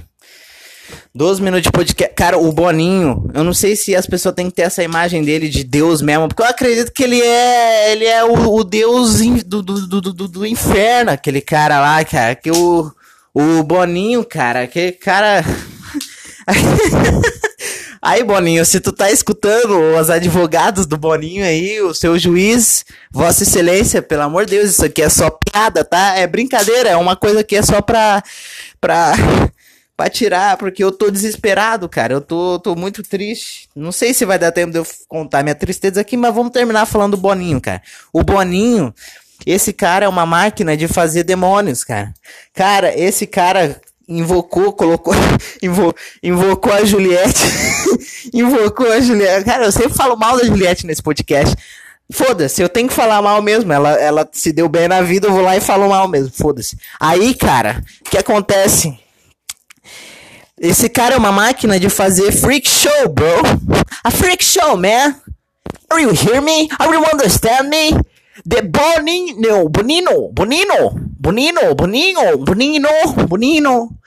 12 1.13 1.41
minutos 1.41 1.63
de 1.63 1.71
podcast. 1.71 2.13
Cara, 2.15 2.37
o 2.37 2.51
Boninho, 2.51 3.29
eu 3.33 3.43
não 3.43 3.53
sei 3.53 3.75
se 3.75 3.95
as 3.95 4.05
pessoas 4.05 4.35
têm 4.35 4.49
que 4.49 4.55
ter 4.55 4.63
essa 4.63 4.83
imagem 4.83 5.23
dele 5.23 5.47
de 5.47 5.63
Deus 5.63 6.01
mesmo, 6.01 6.27
porque 6.27 6.41
eu 6.41 6.47
acredito 6.47 6.91
que 6.91 7.03
ele 7.03 7.21
é. 7.21 7.91
Ele 7.91 8.05
é 8.05 8.23
o, 8.23 8.55
o 8.55 8.63
Deus 8.63 9.19
do, 9.45 9.61
do, 9.61 9.87
do, 9.87 10.01
do, 10.01 10.27
do 10.27 10.45
inferno, 10.45 11.11
aquele 11.11 11.39
cara 11.39 11.79
lá, 11.79 12.03
cara. 12.03 12.35
Que 12.35 12.51
o, 12.51 12.91
o 13.33 13.63
Boninho, 13.63 14.23
cara, 14.25 14.63
aquele 14.63 14.91
cara. 14.91 15.43
Aí, 18.03 18.23
Boninho, 18.23 18.65
se 18.65 18.79
tu 18.79 18.91
tá 18.91 19.11
escutando 19.11 19.79
os 19.95 20.09
advogados 20.09 20.87
do 20.87 20.97
Boninho 20.97 21.45
aí, 21.45 21.79
o 21.81 21.93
seu 21.93 22.17
juiz, 22.17 22.83
Vossa 23.11 23.43
Excelência, 23.43 24.01
pelo 24.01 24.23
amor 24.23 24.45
de 24.45 24.55
Deus, 24.57 24.71
isso 24.71 24.83
aqui 24.83 25.03
é 25.03 25.09
só 25.09 25.29
piada, 25.29 25.85
tá? 25.85 26.15
É 26.17 26.25
brincadeira, 26.25 26.89
é 26.89 26.97
uma 26.97 27.15
coisa 27.15 27.43
que 27.43 27.55
é 27.55 27.61
só 27.61 27.79
pra. 27.79 28.23
pra 28.79 29.13
pra 30.01 30.09
tirar, 30.09 30.57
porque 30.57 30.83
eu 30.83 30.91
tô 30.91 31.11
desesperado, 31.11 31.87
cara. 31.87 32.13
Eu 32.13 32.21
tô, 32.21 32.57
tô 32.57 32.75
muito 32.75 33.03
triste. 33.03 33.69
Não 33.75 33.91
sei 33.91 34.15
se 34.15 34.25
vai 34.25 34.39
dar 34.39 34.51
tempo 34.51 34.71
de 34.71 34.79
eu 34.79 34.87
contar 35.07 35.43
minha 35.43 35.53
tristeza 35.53 36.01
aqui, 36.01 36.17
mas 36.17 36.33
vamos 36.33 36.51
terminar 36.51 36.87
falando 36.87 37.11
do 37.11 37.21
Boninho, 37.21 37.61
cara. 37.61 37.83
O 38.11 38.23
Boninho, 38.23 38.91
esse 39.45 39.73
cara 39.73 40.05
é 40.05 40.09
uma 40.09 40.25
máquina 40.25 40.75
de 40.77 40.87
fazer 40.87 41.23
demônios, 41.23 41.83
cara. 41.83 42.13
Cara, 42.53 42.97
esse 42.97 43.25
cara 43.25 43.79
invocou, 44.07 44.73
colocou, 44.73 45.13
invo, 45.61 45.93
invocou 46.21 46.73
a 46.73 46.83
Juliette. 46.83 47.43
invocou 48.33 48.91
a 48.91 48.99
Juliette. 48.99 49.45
Cara, 49.45 49.65
eu 49.65 49.71
sempre 49.71 49.93
falo 49.93 50.15
mal 50.15 50.37
da 50.37 50.45
Juliette 50.45 50.85
nesse 50.85 51.01
podcast. 51.01 51.55
Foda-se, 52.11 52.61
eu 52.61 52.67
tenho 52.67 52.89
que 52.89 52.93
falar 52.93 53.21
mal 53.21 53.41
mesmo. 53.41 53.71
Ela, 53.71 53.91
ela 53.93 54.29
se 54.31 54.51
deu 54.51 54.67
bem 54.67 54.87
na 54.87 55.01
vida, 55.01 55.27
eu 55.27 55.31
vou 55.31 55.41
lá 55.41 55.55
e 55.55 55.61
falo 55.61 55.87
mal 55.87 56.07
mesmo. 56.07 56.31
Foda-se. 56.31 56.77
Aí, 56.99 57.33
cara, 57.33 57.81
o 58.05 58.09
que 58.09 58.17
acontece? 58.17 58.99
Esse 60.59 60.89
cara 60.89 61.15
é 61.15 61.17
uma 61.17 61.31
máquina 61.31 61.79
de 61.79 61.89
fazer 61.89 62.31
freak 62.31 62.69
show, 62.69 63.09
bro. 63.09 63.41
A 64.03 64.11
freak 64.11 64.43
show, 64.43 64.77
man. 64.77 65.15
Are 65.89 66.03
you 66.03 66.11
hear 66.11 66.41
me? 66.41 66.69
Are 66.77 66.93
you 66.93 67.03
understand 67.11 67.69
me? 67.69 67.97
The 68.45 68.61
Bonino, 68.61 69.69
Bonino, 69.69 70.33
Bonino, 70.33 70.91
Bonino, 71.19 71.75
Bonino, 71.75 72.45
Bonino, 72.45 73.27
Bonino. 73.27 73.97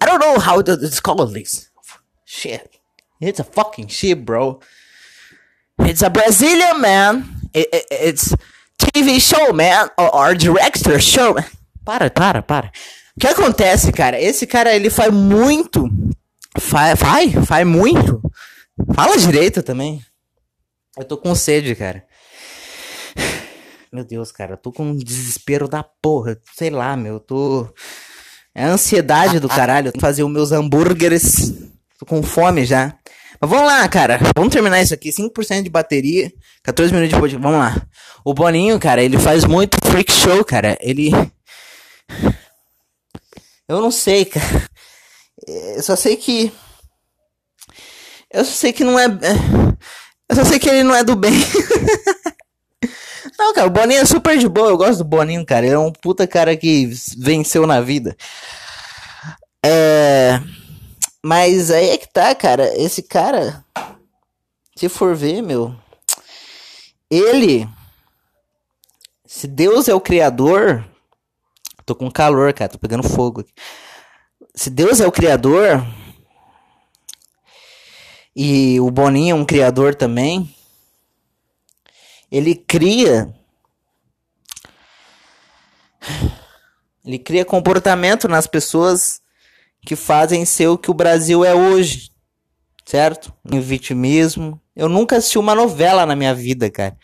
I 0.00 0.06
don't 0.06 0.20
know 0.20 0.38
how 0.38 0.60
it's 0.60 1.00
called 1.00 1.32
this. 1.34 1.70
Shit. 2.24 2.78
It's 3.20 3.40
a 3.40 3.44
fucking 3.44 3.88
shit, 3.88 4.24
bro. 4.24 4.60
It's 5.80 6.02
a 6.02 6.10
Brazilian 6.10 6.80
man. 6.80 7.24
It, 7.52 7.68
it, 7.72 7.86
it's 7.90 8.34
TV 8.78 9.20
show, 9.20 9.52
man. 9.52 9.88
Or, 9.98 10.14
or 10.14 10.34
director 10.34 11.00
show. 11.00 11.36
Para, 11.84 12.10
para, 12.10 12.42
para. 12.42 12.70
O 13.16 13.20
que 13.20 13.26
acontece, 13.26 13.92
cara? 13.92 14.20
Esse 14.20 14.46
cara, 14.46 14.74
ele 14.74 14.90
faz 14.90 15.12
muito. 15.12 15.88
Faz, 16.58 16.98
faz, 16.98 17.32
faz 17.46 17.66
muito. 17.66 18.22
Fala 18.94 19.16
direito 19.18 19.62
também. 19.62 20.02
Eu 20.96 21.04
tô 21.04 21.16
com 21.16 21.34
sede, 21.34 21.74
cara. 21.74 22.04
Meu 23.92 24.04
Deus, 24.04 24.30
cara, 24.30 24.52
eu 24.52 24.56
tô 24.56 24.70
com 24.70 24.84
um 24.84 24.96
desespero 24.96 25.66
da 25.66 25.82
porra. 25.82 26.38
Sei 26.56 26.70
lá, 26.70 26.96
meu, 26.96 27.14
eu 27.14 27.20
tô. 27.20 27.68
É 28.54 28.64
ansiedade 28.64 29.40
do 29.40 29.48
caralho. 29.48 29.92
Fazer 30.00 30.22
os 30.22 30.30
meus 30.30 30.52
hambúrgueres. 30.52 31.52
Tô 31.98 32.06
com 32.06 32.22
fome 32.22 32.64
já. 32.64 32.96
Mas 33.40 33.50
vamos 33.50 33.66
lá, 33.66 33.88
cara. 33.88 34.20
Vamos 34.36 34.52
terminar 34.52 34.80
isso 34.80 34.94
aqui. 34.94 35.10
5% 35.10 35.64
de 35.64 35.70
bateria. 35.70 36.32
14 36.62 36.94
minutos 36.94 37.30
de. 37.30 37.36
Vamos 37.36 37.58
lá. 37.58 37.84
O 38.24 38.32
Boninho, 38.32 38.78
cara, 38.78 39.02
ele 39.02 39.18
faz 39.18 39.44
muito 39.44 39.76
freak 39.84 40.12
show, 40.12 40.44
cara. 40.44 40.78
Ele. 40.80 41.10
Eu 43.68 43.80
não 43.80 43.90
sei, 43.90 44.24
cara. 44.24 44.68
Eu 45.48 45.82
só 45.82 45.96
sei 45.96 46.16
que. 46.16 46.52
Eu 48.32 48.44
só 48.44 48.52
sei 48.52 48.72
que 48.72 48.84
não 48.84 48.96
é. 48.96 49.06
Eu 50.28 50.36
só 50.36 50.44
sei 50.44 50.60
que 50.60 50.68
ele 50.68 50.84
não 50.84 50.94
é 50.94 51.02
do 51.02 51.16
bem. 51.16 51.32
não, 53.38 53.54
cara, 53.54 53.66
o 53.66 53.70
Boninho 53.70 54.00
é 54.00 54.04
super 54.04 54.38
de 54.38 54.48
boa. 54.48 54.68
Eu 54.68 54.76
gosto 54.76 54.98
do 54.98 55.04
Boninho, 55.04 55.44
cara. 55.44 55.66
Ele 55.66 55.74
é 55.74 55.78
um 55.78 55.92
puta 55.92 56.26
cara 56.26 56.56
que 56.56 56.90
venceu 57.18 57.66
na 57.66 57.80
vida. 57.80 58.16
É. 59.64 60.40
Mas 61.22 61.70
aí 61.70 61.90
é 61.90 61.98
que 61.98 62.08
tá, 62.08 62.34
cara. 62.34 62.70
Esse 62.80 63.02
cara. 63.02 63.64
Se 64.76 64.88
for 64.88 65.14
ver, 65.14 65.42
meu. 65.42 65.74
Ele. 67.10 67.68
Se 69.26 69.46
Deus 69.46 69.88
é 69.88 69.94
o 69.94 70.00
criador, 70.00 70.84
Tô 71.90 71.94
com 71.96 72.08
calor, 72.08 72.52
cara. 72.52 72.70
Tô 72.70 72.78
pegando 72.78 73.02
fogo 73.02 73.40
aqui. 73.40 73.52
Se 74.54 74.70
Deus 74.70 75.00
é 75.00 75.06
o 75.08 75.10
criador. 75.10 75.84
E 78.34 78.78
o 78.78 78.88
Boninho 78.92 79.32
é 79.32 79.34
um 79.34 79.44
criador 79.44 79.96
também. 79.96 80.54
Ele 82.30 82.54
cria. 82.54 83.34
Ele 87.04 87.18
cria 87.18 87.44
comportamento 87.44 88.28
nas 88.28 88.46
pessoas 88.46 89.20
que 89.84 89.96
fazem 89.96 90.44
ser 90.44 90.68
o 90.68 90.78
que 90.78 90.90
o 90.90 90.94
Brasil 90.94 91.44
é 91.44 91.54
hoje. 91.54 92.10
certo? 92.84 93.32
Em 93.50 93.60
vitimismo. 93.60 94.60
Eu 94.74 94.88
nunca 94.88 95.16
assisti 95.16 95.38
uma 95.38 95.54
novela 95.54 96.04
na 96.04 96.16
minha 96.16 96.34
vida, 96.34 96.70
cara. 96.70 96.96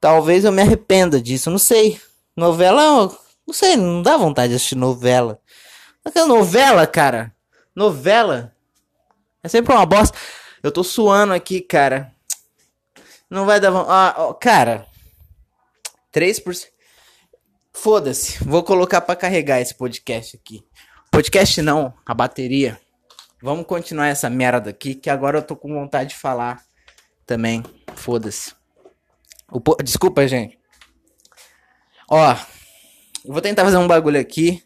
Talvez 0.00 0.44
eu 0.44 0.50
me 0.50 0.60
arrependa 0.62 1.20
disso, 1.20 1.50
não 1.50 1.58
sei. 1.58 2.00
Novela, 2.36 3.08
não 3.46 3.54
sei, 3.54 3.76
não 3.76 4.02
dá 4.02 4.16
vontade 4.16 4.48
de 4.50 4.56
assistir 4.56 4.74
novela. 4.74 5.40
Aquela 6.04 6.26
novela, 6.26 6.86
cara. 6.86 7.32
Novela. 7.74 8.52
É 9.42 9.48
sempre 9.48 9.72
uma 9.72 9.86
bosta. 9.86 10.16
Eu 10.62 10.72
tô 10.72 10.82
suando 10.82 11.32
aqui, 11.32 11.60
cara. 11.60 12.12
Não 13.32 13.46
vai 13.46 13.58
dar. 13.58 13.74
Ah, 13.88 14.34
cara. 14.38 14.86
3%. 16.14 16.66
Foda-se. 17.72 18.44
Vou 18.44 18.62
colocar 18.62 19.00
para 19.00 19.16
carregar 19.16 19.58
esse 19.58 19.74
podcast 19.74 20.36
aqui. 20.36 20.62
Podcast 21.10 21.62
não, 21.62 21.94
a 22.04 22.12
bateria. 22.12 22.78
Vamos 23.42 23.64
continuar 23.64 24.08
essa 24.08 24.28
merda 24.28 24.68
aqui, 24.68 24.94
que 24.94 25.08
agora 25.08 25.38
eu 25.38 25.42
tô 25.42 25.56
com 25.56 25.72
vontade 25.72 26.10
de 26.10 26.16
falar 26.16 26.60
também. 27.24 27.62
Foda-se. 27.94 28.52
Po... 29.64 29.76
Desculpa, 29.82 30.28
gente. 30.28 30.58
Ó, 32.10 32.36
eu 33.24 33.32
vou 33.32 33.40
tentar 33.40 33.64
fazer 33.64 33.78
um 33.78 33.88
bagulho 33.88 34.20
aqui. 34.20 34.62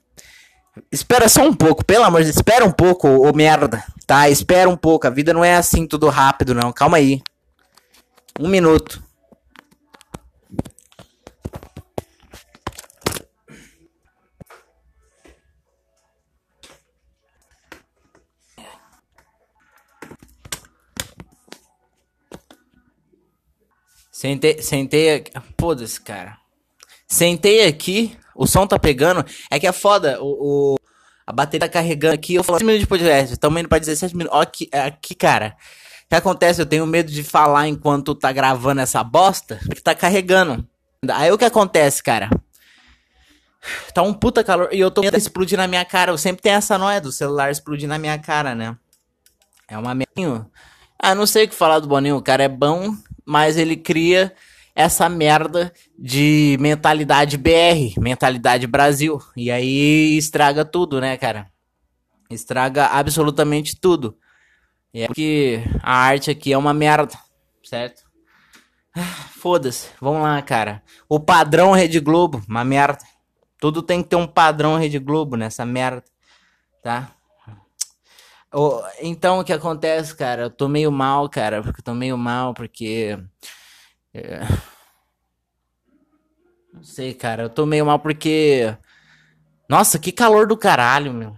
Espera 0.91 1.29
só 1.29 1.43
um 1.43 1.55
pouco, 1.55 1.85
pelo 1.85 2.03
amor 2.03 2.23
de 2.23 2.27
Deus, 2.27 2.37
espera 2.37 2.65
um 2.65 2.73
pouco, 2.73 3.07
ô 3.07 3.33
merda, 3.33 3.85
tá? 4.09 4.29
Espera 4.29 4.69
um 4.69 4.77
pouco, 4.77 5.07
a 5.07 5.11
vida 5.11 5.33
não 5.33 5.45
é 5.45 5.55
assim 5.55 5.87
tudo 5.87 6.09
rápido, 6.09 6.53
não. 6.53 6.73
Calma 6.73 6.97
aí. 6.97 7.23
Um 8.39 8.49
minuto. 8.49 9.03
Sentei, 24.13 24.63
sentei 24.63 25.15
aqui. 25.15 25.33
Foda-se, 25.59 26.01
cara. 26.01 26.39
Sentei 27.07 27.67
aqui, 27.67 28.17
o 28.35 28.47
som 28.47 28.67
tá 28.67 28.79
pegando. 28.79 29.25
É 29.51 29.61
que 29.61 29.67
é 29.67 29.73
foda, 29.73 30.21
o, 30.23 30.75
o 30.75 30.77
a 31.27 31.33
bateria 31.33 31.67
tá 31.67 31.73
carregando 31.73 32.15
aqui. 32.15 32.35
Eu 32.35 32.45
falo 32.45 32.59
7 32.59 32.67
minutos 32.67 32.81
de 32.81 32.87
podcast, 32.87 33.33
estamos 33.33 33.61
indo 33.61 33.69
pra 33.69 33.79
17 33.79 34.17
minutos. 34.17 34.41
Aqui, 34.41 34.69
é 34.73 34.81
aqui, 34.81 35.15
cara. 35.15 35.57
Que 36.09 36.17
acontece? 36.17 36.61
Eu 36.61 36.67
tenho 36.67 36.87
medo 36.87 37.11
de 37.11 37.25
falar 37.25 37.69
enquanto 37.69 38.15
tá 38.15 38.31
gravando 38.33 38.81
essa 38.81 39.03
bosta, 39.03 39.59
porque 39.65 39.81
tá 39.81 39.95
carregando. 39.95 40.67
Aí 41.11 41.31
o 41.33 41.39
que 41.39 41.45
acontece, 41.45 42.03
cara? 42.03 42.31
Tá 43.93 44.03
um 44.03 44.15
puta 44.15 44.45
calor 44.45 44.69
e 44.73 44.79
eu 44.79 44.91
tô 44.91 45.03
explodir 45.03 45.59
na 45.59 45.67
minha 45.67 45.85
cara. 45.85 46.13
Eu 46.13 46.19
sempre 46.19 46.43
tenho 46.43 46.57
essa 46.57 46.79
noia 46.79 47.01
do 47.01 47.11
celular 47.11 47.51
explodir 47.51 47.89
na 47.89 47.99
minha 47.99 48.19
cara, 48.19 48.55
né? 48.55 48.77
É 49.69 49.77
uma 49.77 49.95
merda. 49.95 50.49
Ah, 50.99 51.15
não 51.15 51.27
sei 51.27 51.45
o 51.45 51.49
que 51.49 51.55
falar 51.55 51.81
do 51.81 51.89
Boninho. 51.89 52.17
O 52.17 52.23
cara 52.23 52.45
é 52.45 52.49
bom, 52.49 52.95
mas 53.25 53.57
ele 53.57 53.77
cria 53.77 54.33
essa 54.75 55.09
merda 55.09 55.73
de 55.99 56.57
mentalidade 56.61 57.37
BR, 57.37 57.99
mentalidade 57.99 58.67
Brasil. 58.67 59.21
E 59.37 59.51
aí 59.51 60.17
estraga 60.17 60.65
tudo, 60.65 61.01
né, 61.01 61.17
cara? 61.17 61.49
Estraga 62.31 62.87
absolutamente 62.87 63.75
tudo. 63.81 64.17
É 65.03 65.07
porque 65.07 65.63
a 65.83 65.95
arte 65.95 66.31
aqui 66.31 66.53
é 66.53 66.59
uma 66.59 66.73
merda, 66.73 67.19
certo? 67.63 68.03
Ah, 68.95 69.03
foda-se, 69.03 69.91
vamos 70.01 70.23
lá, 70.23 70.41
cara. 70.41 70.83
O 71.07 71.21
padrão 71.21 71.73
Rede 71.73 72.01
Globo, 72.01 72.43
uma 72.49 72.65
merda. 72.65 73.05
Tudo 73.59 73.83
tem 73.83 74.03
que 74.03 74.09
ter 74.09 74.17
um 74.17 74.27
padrão 74.27 74.79
Rede 74.79 74.99
Globo 74.99 75.37
nessa 75.37 75.67
merda, 75.67 76.03
tá? 76.83 77.13
Então, 79.03 79.41
o 79.41 79.45
que 79.45 79.53
acontece, 79.53 80.17
cara? 80.17 80.43
Eu 80.43 80.51
tô 80.51 80.67
meio 80.67 80.91
mal, 80.91 81.29
cara. 81.29 81.63
Porque 81.63 81.81
eu 81.81 81.85
tô 81.85 81.95
meio 81.95 82.17
mal, 82.17 82.55
porque. 82.55 83.19
É... 84.15 84.41
Não 86.73 86.83
sei, 86.83 87.13
cara. 87.13 87.43
Eu 87.45 87.51
tô 87.51 87.67
meio 87.67 87.85
mal 87.85 87.99
porque. 87.99 88.75
Nossa, 89.69 89.99
que 89.99 90.11
calor 90.11 90.47
do 90.47 90.57
caralho, 90.57 91.13
meu. 91.13 91.37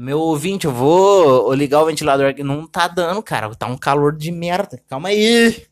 Meu 0.00 0.18
ouvinte, 0.18 0.64
eu 0.64 0.72
vou 0.72 1.52
ligar 1.52 1.82
o 1.82 1.84
ventilador 1.84 2.30
aqui. 2.30 2.42
Não 2.42 2.66
tá 2.66 2.88
dando, 2.88 3.22
cara. 3.22 3.54
Tá 3.54 3.66
um 3.66 3.76
calor 3.76 4.16
de 4.16 4.32
merda. 4.32 4.82
Calma 4.88 5.10
aí. 5.10 5.66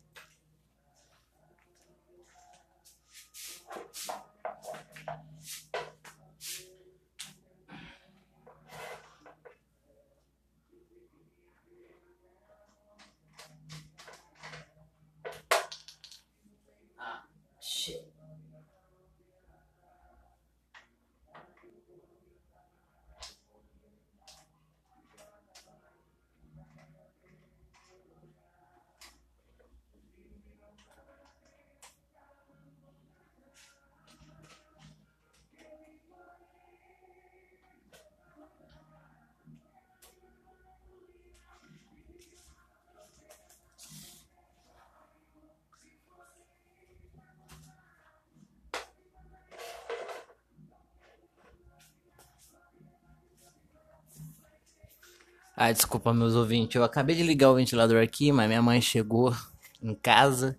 Ah, 55.61 55.73
desculpa, 55.73 56.13
meus 56.13 56.35
ouvintes. 56.35 56.77
Eu 56.77 56.85
acabei 56.85 57.17
de 57.17 57.21
ligar 57.21 57.51
o 57.51 57.55
ventilador 57.55 58.01
aqui, 58.01 58.31
mas 58.31 58.47
minha 58.47 58.61
mãe 58.61 58.79
chegou 58.79 59.35
em 59.83 59.93
casa 59.93 60.57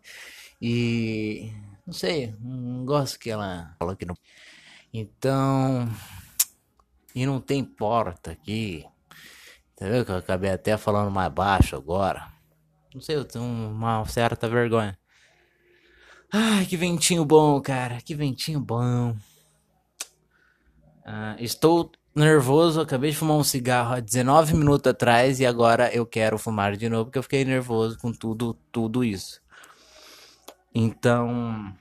e. 0.61 1.51
Não 1.87 1.95
sei, 1.95 2.35
não 2.39 2.85
gosto 2.85 3.19
que 3.19 3.31
ela 3.31 3.75
falou 3.79 3.97
que 3.97 4.05
não. 4.05 4.15
Então. 4.93 5.89
E 7.15 7.25
não 7.25 7.41
tem 7.41 7.65
porta 7.65 8.33
aqui. 8.33 8.85
Entendeu? 9.73 10.05
Que 10.05 10.13
eu 10.13 10.17
acabei 10.17 10.51
até 10.51 10.77
falando 10.77 11.11
mais 11.11 11.33
baixo 11.33 11.77
agora. 11.77 12.31
Não 12.95 13.01
sei, 13.01 13.17
eu 13.17 13.25
tenho 13.25 13.43
uma 13.43 14.05
certa 14.05 14.51
vergonha. 14.51 14.99
Ai, 16.31 16.67
que 16.67 16.77
ventinho 16.77 17.25
bom, 17.25 17.59
cara. 17.63 18.03
Que 18.03 18.15
ventinho 18.15 18.61
bom. 18.61 19.17
Ah, 21.07 21.37
estou 21.39 21.91
nervoso, 22.14 22.81
acabei 22.81 23.11
de 23.11 23.16
fumar 23.16 23.37
um 23.37 23.44
cigarro 23.44 23.94
há 23.94 24.01
19 24.01 24.55
minutos 24.55 24.90
atrás 24.90 25.40
e 25.40 25.46
agora 25.46 25.94
eu 25.94 26.05
quero 26.05 26.38
fumar 26.38 26.77
de 26.77 26.88
novo 26.88 27.07
porque 27.07 27.18
eu 27.18 27.23
fiquei 27.23 27.44
nervoso 27.44 27.99
com 27.99 28.12
tudo, 28.12 28.55
tudo 28.73 29.05
isso. 29.05 29.40
Então, 30.75 31.75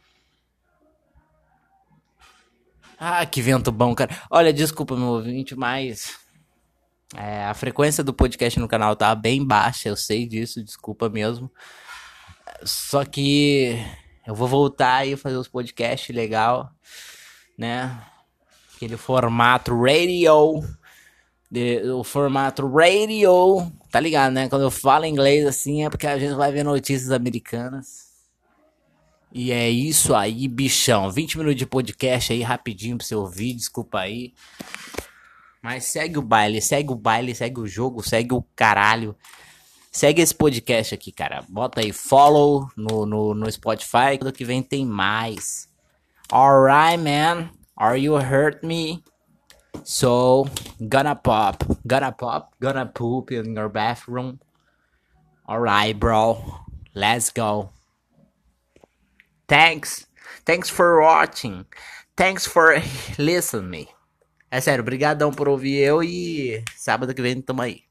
ah, 2.97 3.25
que 3.25 3.41
vento 3.41 3.71
bom, 3.71 3.95
cara. 3.95 4.13
Olha, 4.29 4.51
desculpa 4.51 4.95
meu 4.95 5.07
ouvinte, 5.07 5.55
mas 5.55 6.19
é, 7.15 7.45
a 7.45 7.53
frequência 7.53 8.03
do 8.03 8.13
podcast 8.13 8.59
no 8.59 8.67
canal 8.67 8.95
tá 8.95 9.15
bem 9.15 9.45
baixa, 9.45 9.87
eu 9.87 9.95
sei 9.95 10.27
disso, 10.27 10.63
desculpa 10.63 11.09
mesmo. 11.09 11.49
Só 12.63 13.05
que 13.05 13.77
eu 14.27 14.35
vou 14.35 14.47
voltar 14.49 14.95
aí 14.95 15.15
fazer 15.15 15.37
os 15.37 15.47
podcasts 15.47 16.13
legal, 16.13 16.71
né? 17.57 18.05
Aquele 18.79 18.95
formato 18.95 19.77
radio, 19.77 20.63
de, 21.51 21.81
o 21.91 22.01
formato 22.01 22.65
radio, 22.65 23.69
tá 23.91 23.99
ligado, 23.99 24.31
né? 24.31 24.47
Quando 24.47 24.61
eu 24.61 24.71
falo 24.71 25.05
inglês 25.05 25.45
assim 25.45 25.83
é 25.83 25.89
porque 25.89 26.07
a 26.07 26.17
gente 26.17 26.33
vai 26.33 26.49
ver 26.49 26.63
notícias 26.63 27.11
americanas. 27.11 28.07
E 29.33 29.51
é 29.51 29.69
isso 29.69 30.15
aí, 30.15 30.47
bichão. 30.47 31.11
20 31.11 31.37
minutos 31.37 31.57
de 31.57 31.65
podcast 31.65 32.31
aí 32.31 32.41
rapidinho 32.41 32.97
pra 32.97 33.05
você 33.05 33.13
ouvir, 33.13 33.53
desculpa 33.53 33.99
aí. 33.99 34.33
Mas 35.61 35.83
segue 35.83 36.17
o 36.17 36.21
baile, 36.21 36.61
segue 36.61 36.93
o 36.93 36.95
baile, 36.95 37.35
segue 37.35 37.59
o 37.59 37.67
jogo, 37.67 38.01
segue 38.01 38.33
o 38.33 38.41
caralho. 38.55 39.13
Segue 39.91 40.21
esse 40.21 40.33
podcast 40.33 40.95
aqui, 40.95 41.11
cara. 41.11 41.43
Bota 41.49 41.81
aí 41.81 41.91
follow 41.91 42.69
no, 42.77 43.05
no, 43.05 43.33
no 43.35 43.51
Spotify. 43.51 44.17
Quando 44.17 44.31
que 44.31 44.45
vem 44.45 44.63
tem 44.63 44.85
mais. 44.85 45.67
Alright, 46.31 46.97
man. 46.97 47.58
Are 47.79 47.95
you 47.95 48.15
hurt 48.15 48.61
me? 48.61 49.03
So 49.83 50.49
gonna 50.89 51.15
pop, 51.15 51.63
gonna 51.87 52.11
pop, 52.11 52.53
gonna 52.59 52.85
poop 52.85 53.31
in 53.31 53.55
your 53.55 53.69
bathroom. 53.69 54.39
Alright, 55.47 55.97
bro. 55.97 56.43
Let's 56.93 57.31
go. 57.31 57.71
Thanks. 59.47 60.07
Thanks 60.45 60.69
for 60.69 61.01
watching. 61.01 61.65
Thanks 62.17 62.45
for 62.45 62.75
listening 63.17 63.69
me. 63.69 63.87
É 64.51 64.59
sério, 64.59 64.83
brigadão 64.83 65.31
por 65.31 65.47
ouvir 65.47 65.77
eu 65.77 66.03
e 66.03 66.63
sábado 66.75 67.13
que 67.13 67.21
vem 67.21 67.41
tamo 67.41 67.61
aí. 67.61 67.88